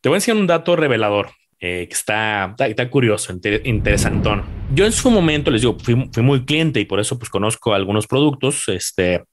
[0.00, 1.30] Te voy a enseñar un dato revelador.
[1.60, 3.32] Eh, que está, está, curioso,
[3.64, 4.44] interesantón.
[4.72, 8.06] Yo en su momento les digo, fui, muy cliente y por eso pues conozco algunos
[8.06, 8.68] productos.
[8.68, 9.24] Este,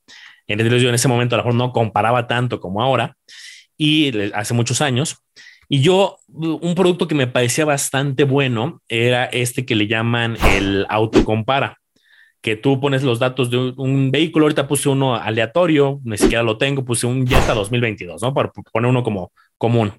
[0.47, 3.15] en en ese momento a lo mejor no comparaba tanto como ahora
[3.77, 5.17] y hace muchos años.
[5.67, 10.85] Y yo, un producto que me parecía bastante bueno era este que le llaman el
[10.89, 11.79] autocompara,
[12.41, 14.45] que tú pones los datos de un, vehículo.
[14.45, 18.33] Ahorita puse uno aleatorio, ni siquiera lo tengo, puse un Jetta 2022, ¿no?
[18.33, 19.93] Para poner uno como común.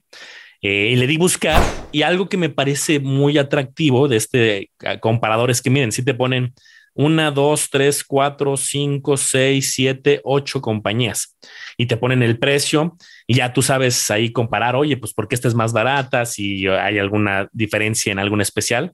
[0.62, 4.98] Eh, y le di buscar y algo que me parece muy atractivo de este ah,
[4.98, 6.54] comparador es que miren, si te ponen
[6.96, 11.36] una, dos, tres, cuatro, cinco, seis, siete, ocho compañías
[11.76, 15.46] y te ponen el precio y ya tú sabes ahí comparar, oye, pues porque esta
[15.46, 18.92] es más barata, si hay alguna diferencia en algún especial.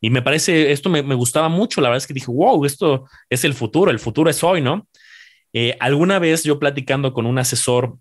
[0.00, 3.44] Y me parece, esto me, gustaba mucho, la verdad es que dije, wow, esto es
[3.44, 4.86] el futuro, el futuro es hoy, ¿no?
[5.52, 7.98] Eh, alguna vez yo platicando con un asesor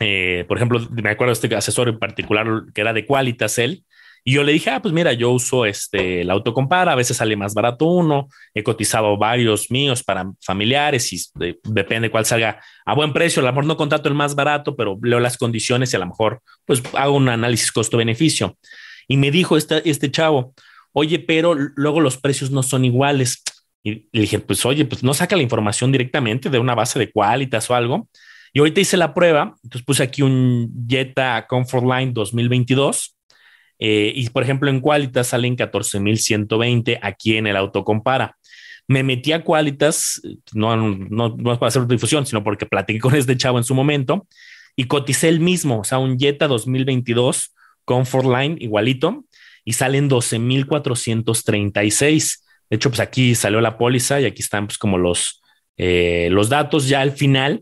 [0.00, 3.84] eh, por ejemplo, me acuerdo de este asesor en particular que era de Qualitas él,
[4.24, 7.36] y yo le dije, ah, pues mira, yo uso este, el autocompara, a veces sale
[7.36, 11.22] más barato uno, he cotizado varios míos para familiares y
[11.64, 14.98] depende cuál salga a buen precio, a lo mejor no contrato el más barato, pero
[15.02, 18.58] leo las condiciones y a lo mejor pues hago un análisis costo-beneficio.
[19.08, 20.54] Y me dijo este, este chavo,
[20.92, 23.42] oye, pero luego los precios no son iguales.
[23.82, 27.10] Y le dije, pues oye, pues no saca la información directamente de una base de
[27.10, 28.08] Qualitas o algo.
[28.52, 33.16] Y ahorita hice la prueba, entonces puse aquí un Jetta Comfort Line 2022.
[33.78, 38.36] Eh, y por ejemplo, en Qualitas salen 14,120 aquí en el Autocompara.
[38.88, 40.20] Me metí a Qualitas,
[40.52, 43.74] no, no, no es para hacer difusión, sino porque platiqué con este chavo en su
[43.74, 44.26] momento
[44.76, 49.24] y coticé el mismo, o sea, un Jetta 2022 Comfort Line igualito
[49.64, 52.44] y salen 12,436.
[52.68, 55.40] De hecho, pues aquí salió la póliza y aquí están pues como los,
[55.76, 57.60] eh, los datos ya al final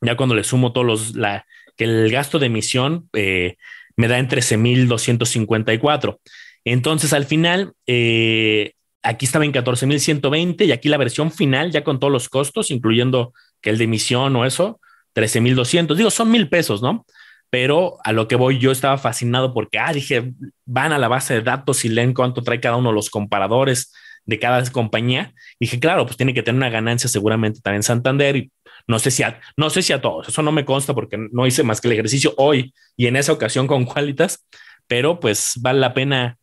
[0.00, 3.56] ya cuando le sumo todos los, la, que el gasto de emisión eh,
[3.96, 6.20] me da en 13,254.
[6.64, 11.98] Entonces, al final, eh, aquí estaba en 14,120 y aquí la versión final, ya con
[11.98, 14.80] todos los costos, incluyendo que el de emisión o eso,
[15.14, 15.96] 13,200.
[15.96, 17.06] Digo, son mil pesos, ¿no?
[17.50, 20.32] Pero a lo que voy, yo estaba fascinado porque, ah, dije,
[20.66, 23.92] van a la base de datos y leen cuánto trae cada uno de los comparadores
[24.26, 25.32] de cada compañía.
[25.58, 28.52] dije, claro, pues tiene que tener una ganancia seguramente también Santander y
[28.88, 31.46] no sé si a, no sé si a todos, eso no me consta porque no
[31.46, 34.44] hice más que el ejercicio hoy y en esa ocasión con Qualitas,
[34.86, 36.38] pero pues vale la pena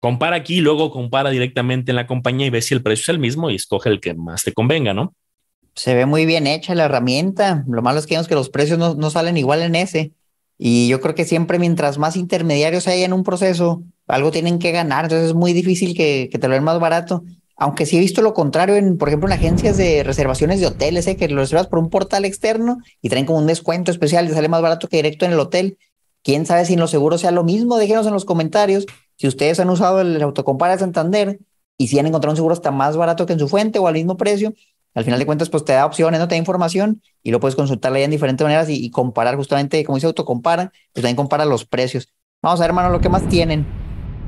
[0.00, 3.18] compara aquí, luego compara directamente en la compañía y ve si el precio es el
[3.18, 5.14] mismo y escoge el que más te convenga, ¿no?
[5.74, 7.64] Se ve muy bien hecha la herramienta.
[7.68, 10.12] Lo malo es que, que los precios no, no salen igual en ese.
[10.58, 14.72] Y yo creo que siempre mientras más intermediarios hay en un proceso, algo tienen que
[14.72, 15.04] ganar.
[15.04, 17.22] Entonces es muy difícil que, que te lo den más barato.
[17.60, 21.06] Aunque sí he visto lo contrario en, por ejemplo, en agencias de reservaciones de hoteles,
[21.06, 21.16] ¿eh?
[21.16, 24.48] que lo reservas por un portal externo y traen como un descuento especial, te sale
[24.48, 25.76] más barato que directo en el hotel.
[26.22, 27.76] Quién sabe si en los seguros sea lo mismo.
[27.76, 31.38] Déjenos en los comentarios si ustedes han usado el autocompara de Santander
[31.76, 33.94] y si han encontrado un seguro hasta más barato que en su fuente o al
[33.94, 34.54] mismo precio.
[34.94, 37.56] Al final de cuentas, pues te da opciones, no te da información y lo puedes
[37.56, 41.66] consultar en diferentes maneras y, y comparar justamente, como dice autocompara, pues también compara los
[41.66, 42.08] precios.
[42.40, 43.79] Vamos a ver, hermano, lo que más tienen.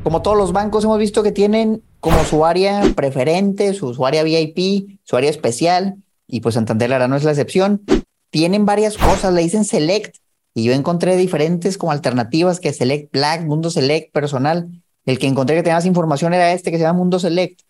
[0.03, 4.25] Como todos los bancos hemos visto que tienen como su área preferente, su, su área
[4.25, 7.83] VIP, su área especial, y pues Santander la no es la excepción.
[8.31, 10.17] Tienen varias cosas, le dicen Select,
[10.55, 14.83] y yo encontré diferentes como alternativas que Select Black, Mundo Select, personal.
[15.07, 17.61] El que encontré que tenía más información era este que se llama Mundo Select.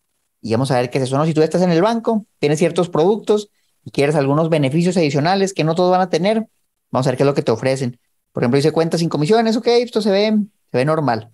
[0.41, 1.25] Y vamos a ver qué es eso.
[1.27, 3.51] Si tú estás en el banco, tienes ciertos productos
[3.85, 6.49] y quieres algunos beneficios adicionales que no todos van a tener,
[6.91, 8.01] vamos a ver qué es lo que te ofrecen.
[8.33, 10.39] Por ejemplo, dice cuentas sin comisiones, ok, esto se ve,
[10.71, 11.31] se ve normal.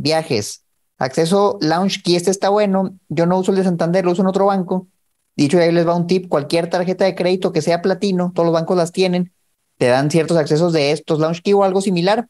[0.00, 0.64] Viajes,
[0.98, 2.98] acceso Launch Key, este está bueno.
[3.08, 4.88] Yo no uso el de Santander, lo uso en otro banco.
[5.36, 8.52] Dicho ahí les va un tip, cualquier tarjeta de crédito que sea platino, todos los
[8.52, 9.32] bancos las tienen,
[9.78, 12.28] te dan ciertos accesos de estos Launch Key o algo similar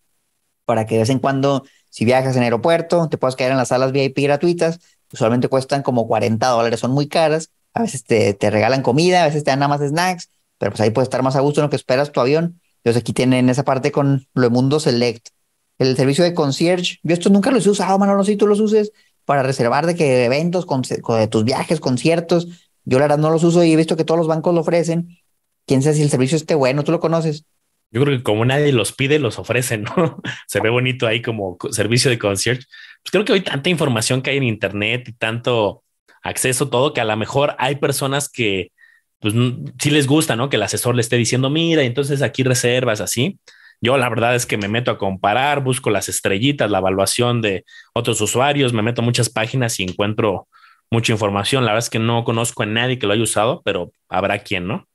[0.70, 3.68] para que de vez en cuando, si viajas en aeropuerto, te puedas quedar en las
[3.70, 4.78] salas VIP gratuitas.
[5.12, 7.50] Usualmente cuestan como 40 dólares, son muy caras.
[7.74, 10.28] A veces te, te regalan comida, a veces te dan nada más snacks,
[10.58, 12.60] pero pues ahí puedes estar más a gusto en lo que esperas tu avión.
[12.76, 15.30] Entonces aquí tienen esa parte con lo de Mundo Select.
[15.80, 18.46] El servicio de concierge, yo esto nunca los he usado, mano, no sé si tú
[18.46, 18.92] los uses
[19.24, 22.68] para reservar de que eventos, de tus viajes, conciertos.
[22.84, 25.20] Yo la verdad no los uso y he visto que todos los bancos lo ofrecen
[25.70, 27.44] quién sabe si el servicio esté bueno, tú lo conoces.
[27.92, 30.20] Yo creo que como nadie los pide, los ofrecen, ¿no?
[30.48, 32.64] Se ve bonito ahí como servicio de concierge.
[33.02, 35.84] Pues creo que hay tanta información que hay en Internet y tanto
[36.24, 38.72] acceso, todo, que a lo mejor hay personas que
[39.20, 39.32] pues
[39.78, 40.48] sí les gusta, ¿no?
[40.48, 43.38] Que el asesor le esté diciendo, mira, entonces aquí reservas así.
[43.80, 47.64] Yo la verdad es que me meto a comparar, busco las estrellitas, la evaluación de
[47.94, 50.48] otros usuarios, me meto a muchas páginas y encuentro
[50.90, 51.64] mucha información.
[51.64, 54.66] La verdad es que no conozco a nadie que lo haya usado, pero habrá quien,
[54.66, 54.86] ¿no?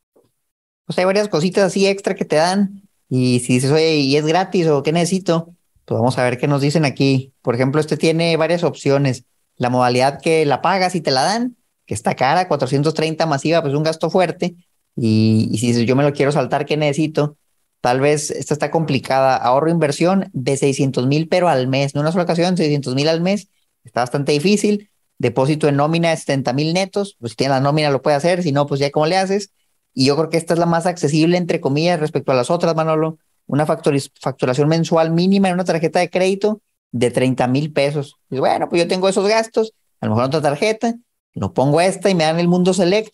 [0.85, 2.83] pues hay varias cositas así extra que te dan.
[3.09, 5.53] Y si dices, oye, ¿y es gratis o qué necesito?
[5.85, 7.33] Pues vamos a ver qué nos dicen aquí.
[7.41, 9.25] Por ejemplo, este tiene varias opciones.
[9.57, 13.73] La modalidad que la pagas y te la dan, que está cara, 430 masiva, pues
[13.73, 14.55] un gasto fuerte.
[14.95, 17.37] Y, y si dices, yo me lo quiero saltar, ¿qué necesito?
[17.85, 19.37] Tal vez esta está complicada.
[19.37, 23.21] Ahorro inversión de 600 mil, pero al mes, no una sola ocasión, 600 mil al
[23.21, 23.49] mes.
[23.83, 24.89] Está bastante difícil.
[25.19, 27.15] Depósito en nómina de 70 mil netos.
[27.19, 29.51] Pues si tienes la nómina lo puede hacer, si no, pues ya cómo le haces.
[29.93, 32.75] Y yo creo que esta es la más accesible, entre comillas, respecto a las otras,
[32.75, 33.19] Manolo.
[33.45, 38.15] Una facturación mensual mínima en una tarjeta de crédito de 30 mil pesos.
[38.31, 40.95] Bueno, pues yo tengo esos gastos, a lo mejor otra tarjeta,
[41.33, 43.13] lo pongo esta y me dan el Mundo Select,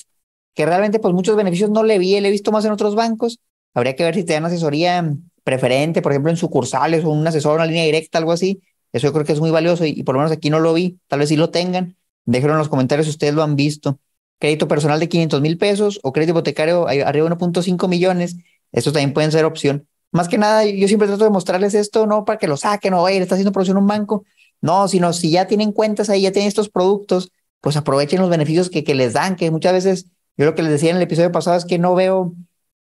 [0.56, 3.42] que realmente pues muchos beneficios no le vi, le he visto más en otros bancos.
[3.74, 7.56] Habría que ver si te dan asesoría preferente, por ejemplo, en sucursales o un asesor,
[7.56, 8.62] una línea directa, algo así.
[8.92, 11.00] Eso yo creo que es muy valioso y, por lo menos aquí no lo vi.
[11.08, 11.96] Tal vez sí lo tengan.
[12.26, 14.00] Déjenlo en los comentarios si ustedes lo han visto
[14.42, 18.38] crédito personal de 500 mil pesos o crédito hipotecario arriba de 1.5 millones,
[18.72, 19.88] estos también pueden ser opción.
[20.12, 23.04] Más que nada, yo siempre trato de mostrarles esto, no para que lo saquen o,
[23.04, 24.26] oye, le está haciendo producción un banco,
[24.60, 27.32] no, sino si ya tienen cuentas ahí, ya tienen estos productos,
[27.62, 30.08] pues aprovechen los beneficios que, que les dan, que muchas veces,
[30.38, 32.34] yo lo que les decía en el episodio pasado es que no veo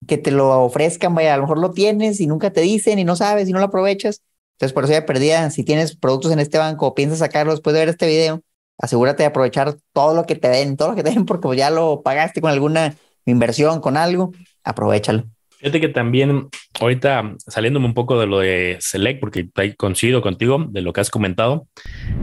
[0.06, 3.04] que te lo ofrezcan, vaya, a lo mejor lo tienes y nunca te dicen y
[3.04, 4.22] no sabes y no lo aprovechas.
[4.52, 7.80] Entonces, por eso ya perdida, si tienes productos en este banco piensas sacarlos después de
[7.80, 8.42] ver este video,
[8.78, 11.70] asegúrate de aprovechar todo lo que te den, todo lo que te den, porque ya
[11.70, 14.32] lo pagaste con alguna inversión, con algo,
[14.64, 15.24] aprovechalo.
[15.58, 20.82] Fíjate que también ahorita saliéndome un poco de lo de Select, porque coincido contigo de
[20.82, 21.66] lo que has comentado,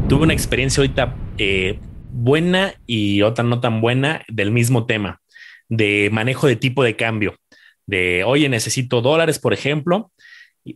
[0.07, 1.79] tuve una experiencia ahorita eh,
[2.11, 5.21] buena y otra no tan buena del mismo tema,
[5.67, 7.35] de manejo de tipo de cambio,
[7.85, 10.11] de, oye, necesito dólares, por ejemplo,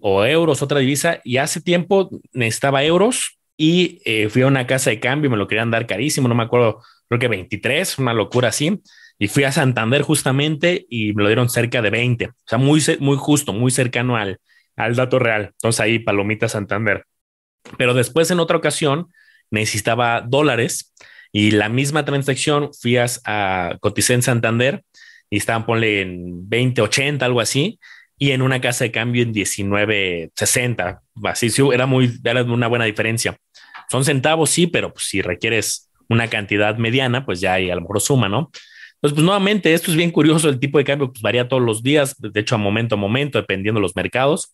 [0.02, 4.90] o euros, otra divisa, y hace tiempo necesitaba euros, y eh, fui a una casa
[4.90, 8.50] de cambio, me lo querían dar carísimo, no me acuerdo, creo que 23, una locura
[8.50, 8.82] así.
[9.18, 12.82] Y fui a Santander justamente y me lo dieron cerca de 20, o sea, muy,
[13.02, 14.40] muy justo, muy cercano al,
[14.78, 15.50] al dato real.
[15.56, 17.04] Entonces ahí, palomita Santander.
[17.78, 19.08] Pero después en otra ocasión
[19.52, 20.94] necesitaba dólares
[21.34, 23.78] y la misma transacción fui a, a
[24.22, 24.84] Santander
[25.30, 27.80] y estaban, ponle en 20, 80, algo así
[28.20, 31.00] y en una casa de cambio en 19.60.
[31.24, 33.38] Así sí, era muy, era una buena diferencia.
[33.90, 37.82] Son centavos, sí, pero pues, si requieres una cantidad mediana, pues ya hay a lo
[37.82, 38.52] mejor suma, ¿no?
[38.96, 41.82] Entonces, pues nuevamente, esto es bien curioso, el tipo de cambio pues, varía todos los
[41.82, 44.54] días, de hecho a momento a momento, dependiendo de los mercados,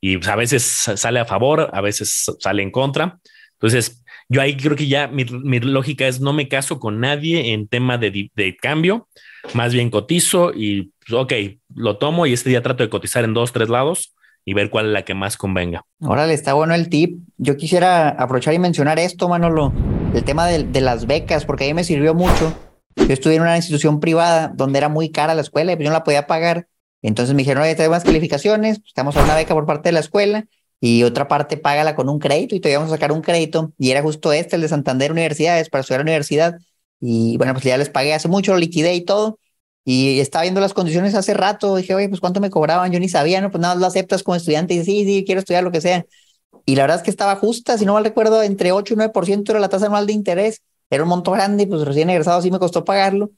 [0.00, 3.18] y pues, a veces sale a favor, a veces sale en contra.
[3.54, 7.54] Entonces, yo ahí creo que ya mi, mi lógica es no me caso con nadie
[7.54, 9.08] en tema de, de cambio,
[9.54, 11.32] más bien cotizo y, pues, ok,
[11.74, 14.86] lo tomo y este día trato de cotizar en dos, tres lados y ver cuál
[14.86, 15.84] es la que más convenga.
[16.00, 17.18] Órale, está bueno el tip.
[17.36, 19.72] Yo quisiera aprovechar y mencionar esto, Manolo,
[20.14, 22.54] el tema de, de las becas, porque ahí me sirvió mucho.
[22.96, 25.90] Yo estudié en una institución privada donde era muy cara la escuela y pues yo
[25.90, 26.66] no la podía pagar.
[27.02, 29.92] Entonces me dijeron, oye, te buenas calificaciones, pues, estamos a una beca por parte de
[29.92, 30.46] la escuela
[30.80, 33.72] y otra parte págala con un crédito y te íbamos a sacar un crédito.
[33.78, 36.58] Y era justo este, el de Santander Universidades, para estudiar a la universidad.
[37.00, 39.38] Y bueno, pues ya les pagué hace mucho, lo liquidé y todo.
[39.84, 43.08] Y estaba viendo las condiciones hace rato, dije, oye, pues cuánto me cobraban, yo ni
[43.08, 43.50] sabía, ¿no?
[43.50, 46.04] Pues nada, lo aceptas como estudiante y sí, sí, quiero estudiar lo que sea.
[46.66, 49.52] Y la verdad es que estaba justa, si no mal recuerdo, entre 8 y 9%
[49.52, 50.62] era la tasa anual de interés.
[50.90, 53.30] Era un monto grande, pues recién egresado sí me costó pagarlo,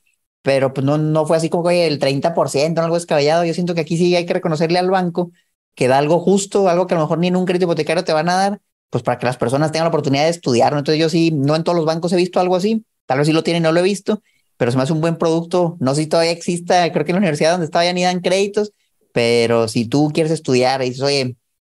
[0.42, 3.44] pero pues no, no fue así como, oye, el 30%, algo descabellado.
[3.44, 5.31] Yo siento que aquí sí hay que reconocerle al banco
[5.75, 8.12] que da algo justo, algo que a lo mejor ni en un crédito hipotecario te
[8.12, 10.73] van a dar, pues para que las personas tengan la oportunidad de estudiar.
[10.73, 13.33] Entonces yo sí, no en todos los bancos he visto algo así, tal vez sí
[13.33, 14.23] lo tienen, no lo he visto,
[14.57, 15.77] pero se me hace un buen producto.
[15.81, 18.20] No sé si todavía exista, creo que en la universidad donde estaba ya ni dan
[18.20, 18.73] créditos,
[19.12, 20.94] pero si tú quieres estudiar y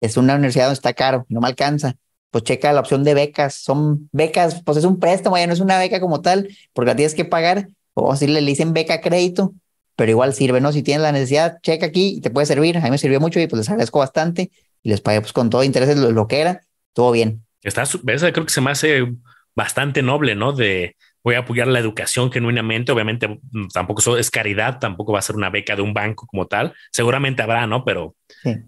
[0.02, 1.95] es una universidad donde está caro, no me alcanza,
[2.30, 3.54] pues checa la opción de becas.
[3.56, 6.95] Son becas, pues es un préstamo, ya no es una beca como tal, porque la
[6.97, 9.54] tienes que pagar, o si le dicen beca crédito,
[9.95, 10.73] pero igual sirve, ¿no?
[10.73, 12.78] Si tienes la necesidad, checa aquí y te puede servir.
[12.80, 14.52] A mí me sirvió mucho y pues les agradezco bastante
[14.84, 17.45] y les pagué pues con todo interés lo, lo que era, todo bien.
[17.62, 19.08] Está, creo que se me hace
[19.56, 20.52] bastante noble, ¿no?
[20.52, 22.91] De voy a apoyar la educación genuinamente.
[22.91, 26.47] Obviamente mm, tampoco es caridad, tampoco va a ser una beca de un banco como
[26.47, 26.73] tal.
[26.91, 27.84] Seguramente habrá, ¿no?
[27.86, 28.15] Pero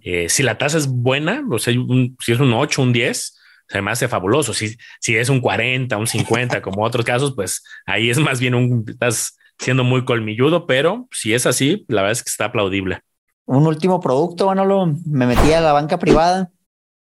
[0.01, 3.37] eh, si la tasa es buena, o sea, si es un 8, un 10,
[3.67, 4.53] se me hace fabuloso.
[4.53, 8.55] Si, si es un 40, un 50, como otros casos, pues ahí es más bien
[8.55, 12.99] un, estás siendo muy colmilludo, pero si es así, la verdad es que está aplaudible.
[13.45, 16.51] Un último producto, bueno, me metí a la banca privada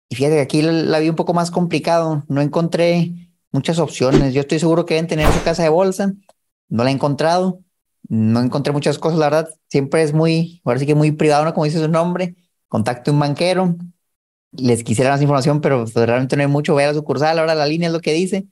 [0.09, 2.25] y fíjate que aquí la vi un poco más complicado.
[2.29, 4.35] No encontré muchas opciones.
[4.35, 6.13] Yo estoy seguro que deben tener su casa de bolsa.
[6.69, 7.61] No la he encontrado.
[8.09, 9.49] No encontré muchas cosas, la verdad.
[9.69, 11.55] Siempre es muy, ahora sí que muy privado, ¿no?
[11.55, 12.37] Como dice su nombre.
[12.69, 13.77] Contacte un banquero.
[14.53, 16.75] Les quisiera más información, pero pues, realmente no hay mucho.
[16.75, 18.47] Ve a la sucursal, ahora la línea es lo que dice.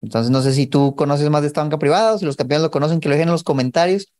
[0.00, 2.62] Entonces, no sé si tú conoces más de esta banca privada o si los campeones
[2.62, 4.12] lo conocen, que lo dejen en los comentarios,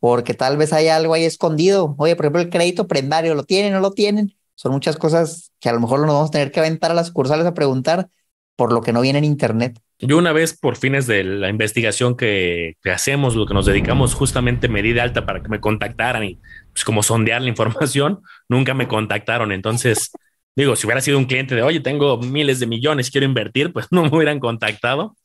[0.00, 1.94] porque tal vez hay algo ahí escondido.
[1.98, 4.34] Oye, por ejemplo, el crédito prendario, ¿lo tienen o no lo tienen?
[4.54, 7.08] Son muchas cosas que a lo mejor nos vamos a tener que aventar a las
[7.08, 8.10] sucursales a preguntar
[8.58, 9.78] por lo que no viene en internet.
[10.00, 14.66] Yo una vez, por fines de la investigación que, hacemos, lo que nos dedicamos, justamente
[14.66, 16.40] me di de alta para que me contactaran y
[16.72, 19.52] pues como sondear la información, nunca me contactaron.
[19.52, 20.10] Entonces,
[20.56, 23.86] digo, si hubiera sido un cliente de, oye, tengo miles de millones, quiero invertir, pues
[23.92, 25.16] no me hubieran contactado.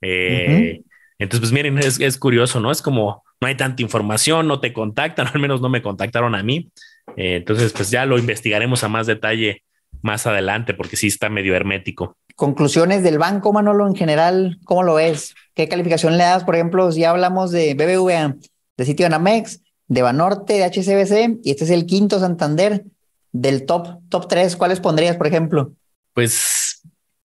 [0.00, 0.80] Eh,
[1.18, 2.70] entonces, pues miren, es, es, curioso, ¿no?
[2.70, 6.42] Es como no hay tanta información, no te contactan, al menos no me contactaron a
[6.42, 6.70] mí.
[7.18, 9.62] Eh, entonces, pues ya lo investigaremos a más detalle
[10.00, 12.17] más adelante, porque sí está medio hermético.
[12.38, 15.34] Conclusiones del banco, Manolo, en general, ¿cómo lo ves?
[15.54, 16.44] ¿Qué calificación le das?
[16.44, 18.36] Por ejemplo, si hablamos de BBVA,
[18.76, 22.84] de Sitio Anamex, de Banorte, de HCBC, y este es el quinto Santander,
[23.32, 25.72] del top, top 3, ¿cuáles pondrías, por ejemplo?
[26.12, 26.80] Pues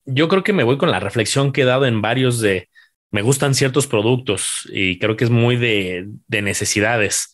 [0.04, 2.68] yo creo que me voy con la reflexión que he dado en varios de,
[3.10, 7.34] me gustan ciertos productos y creo que es muy de, de necesidades.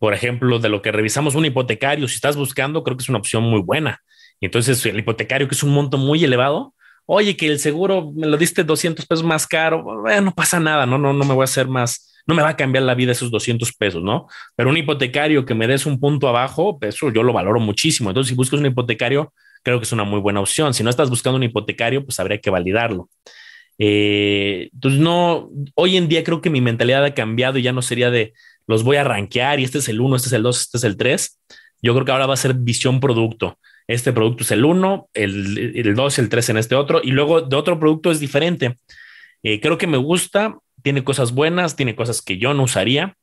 [0.00, 3.18] Por ejemplo, de lo que revisamos un hipotecario, si estás buscando, creo que es una
[3.18, 4.02] opción muy buena.
[4.40, 6.74] Y entonces el hipotecario, que es un monto muy elevado,
[7.06, 10.86] oye, que el seguro me lo diste 200 pesos más caro, bueno, no pasa nada,
[10.86, 13.12] no, no, no me voy a hacer más, no me va a cambiar la vida
[13.12, 14.26] esos 200 pesos, ¿no?
[14.56, 18.10] Pero un hipotecario que me des un punto abajo, eso yo lo valoro muchísimo.
[18.10, 20.74] Entonces, si buscas un hipotecario, creo que es una muy buena opción.
[20.74, 23.08] Si no estás buscando un hipotecario, pues habría que validarlo.
[23.78, 27.82] Eh, entonces, no, hoy en día creo que mi mentalidad ha cambiado y ya no
[27.82, 28.34] sería de
[28.66, 30.84] los voy a rankear y este es el 1, este es el 2, este es
[30.84, 31.40] el 3.
[31.82, 35.94] Yo creo que ahora va a ser visión producto este producto es el 1, el
[35.94, 38.76] 2, el 3 en este otro, y luego de otro producto es diferente.
[39.42, 43.16] Eh, creo que me gusta, tiene cosas buenas, tiene cosas que yo no usaría.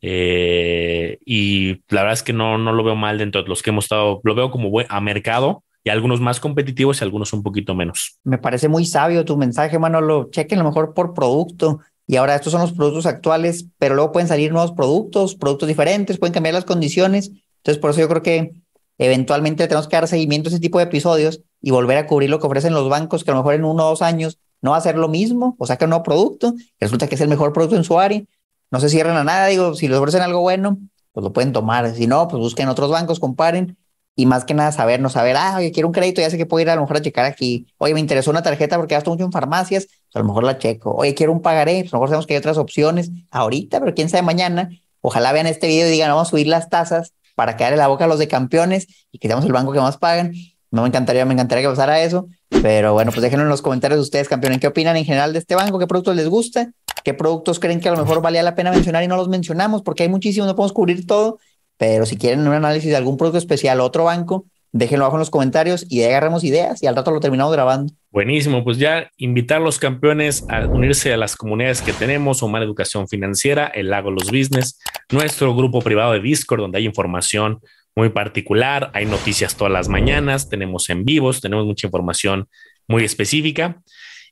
[0.00, 3.70] Eh, y la verdad es que no, no lo veo mal dentro de los que
[3.70, 7.74] hemos estado, lo veo como a mercado y algunos más competitivos y algunos un poquito
[7.74, 8.18] menos.
[8.24, 10.28] Me parece muy sabio tu mensaje, Manolo.
[10.30, 11.80] Chequen lo mejor por producto.
[12.06, 16.18] Y ahora estos son los productos actuales, pero luego pueden salir nuevos productos, productos diferentes,
[16.18, 17.30] pueden cambiar las condiciones.
[17.58, 18.52] Entonces, por eso yo creo que
[18.98, 22.40] eventualmente tenemos que dar seguimiento a ese tipo de episodios y volver a cubrir lo
[22.40, 24.76] que ofrecen los bancos, que a lo mejor en uno o dos años no va
[24.76, 27.76] a ser lo mismo, o saca un nuevo producto, resulta que es el mejor producto
[27.76, 28.22] en su área,
[28.70, 30.78] no se cierran a nada, digo, si les ofrecen algo bueno,
[31.12, 33.78] pues lo pueden tomar, si no, pues busquen otros bancos, comparen,
[34.16, 36.44] y más que nada saber, no saber, ah, oye, quiero un crédito, ya sé que
[36.44, 39.10] puedo ir a lo mejor a checar aquí, oye, me interesó una tarjeta porque gasto
[39.10, 41.96] mucho en farmacias, pues a lo mejor la checo, oye, quiero un pagaré, pues a
[41.96, 45.68] lo mejor sabemos que hay otras opciones ahorita, pero quién sabe mañana, ojalá vean este
[45.68, 48.18] video y digan, vamos a subir las tasas para quedar en la boca a los
[48.18, 50.32] de campeones y que seamos el banco que más pagan.
[50.72, 52.26] No me encantaría, me encantaría que pasara eso,
[52.62, 55.54] pero bueno, pues déjenlo en los comentarios ustedes, campeones, qué opinan en general de este
[55.54, 56.72] banco, qué productos les gusta,
[57.04, 59.82] qué productos creen que a lo mejor valía la pena mencionar y no los mencionamos,
[59.82, 61.38] porque hay muchísimos, no podemos cubrir todo,
[61.76, 65.30] pero si quieren un análisis de algún producto especial otro banco, déjenlo abajo en los
[65.30, 67.92] comentarios y agarremos ideas y al rato lo terminamos grabando.
[68.10, 72.64] Buenísimo, pues ya invitar a los campeones a unirse a las comunidades que tenemos, Omar
[72.64, 77.60] Educación Financiera, el Lago Los Business, nuestro grupo privado de Discord, donde hay información
[77.96, 82.48] muy particular, hay noticias todas las mañanas, tenemos en vivos, tenemos mucha información
[82.86, 83.82] muy específica.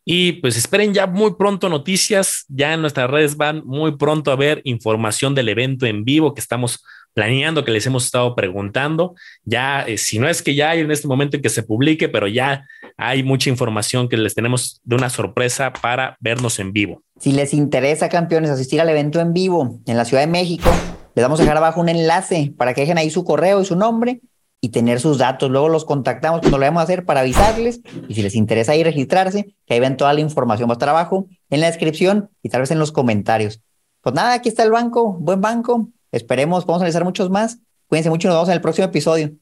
[0.05, 4.37] Y pues esperen ya muy pronto noticias, ya en nuestras redes van muy pronto a
[4.37, 6.85] ver información del evento en vivo que estamos
[7.17, 9.15] planeando, que les hemos estado preguntando.
[9.47, 12.11] Ya, eh, si no es que ya hay en este momento en que se publique,
[12.11, 12.67] pero ya
[12.99, 17.03] hay mucha información que les tenemos de una sorpresa para vernos en vivo.
[17.19, 20.69] Si les interesa, campeones, asistir al evento en vivo en la Ciudad de México,
[21.15, 23.77] les vamos a dejar abajo un enlace para que dejen ahí su correo y su
[23.77, 24.21] nombre
[24.61, 25.51] y tener sus datos.
[25.51, 27.81] Luego los contactamos cuando lo vamos a hacer para avisarles.
[28.09, 30.69] Y si les interesa ahí registrarse, que ahí ven toda la información.
[30.69, 33.63] Va a estar abajo en la descripción y tal vez en los comentarios.
[34.03, 35.89] Pues nada, aquí está el banco, buen banco.
[36.13, 37.59] Esperemos, vamos a realizar muchos más.
[37.89, 39.33] Cuídense mucho, nos vemos en el próximo episodio.